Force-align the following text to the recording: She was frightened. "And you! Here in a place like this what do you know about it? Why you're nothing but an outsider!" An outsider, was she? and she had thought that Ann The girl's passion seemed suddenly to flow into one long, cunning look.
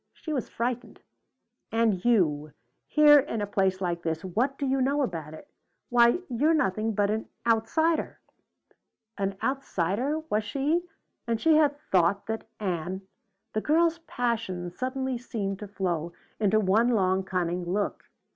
She 0.13 0.33
was 0.33 0.49
frightened. 0.49 0.99
"And 1.71 2.03
you! 2.03 2.53
Here 2.87 3.19
in 3.19 3.39
a 3.39 3.45
place 3.45 3.81
like 3.81 4.01
this 4.01 4.25
what 4.25 4.57
do 4.57 4.65
you 4.65 4.81
know 4.81 5.03
about 5.03 5.35
it? 5.35 5.47
Why 5.89 6.21
you're 6.27 6.55
nothing 6.55 6.95
but 6.95 7.11
an 7.11 7.29
outsider!" 7.45 8.19
An 9.19 9.37
outsider, 9.43 10.17
was 10.27 10.43
she? 10.43 10.87
and 11.27 11.39
she 11.39 11.55
had 11.57 11.79
thought 11.91 12.25
that 12.25 12.47
Ann 12.59 13.03
The 13.53 13.61
girl's 13.61 13.99
passion 13.99 14.71
seemed 14.71 14.73
suddenly 14.79 15.19
to 15.19 15.67
flow 15.67 16.13
into 16.39 16.59
one 16.59 16.89
long, 16.89 17.23
cunning 17.23 17.63
look. 17.63 18.09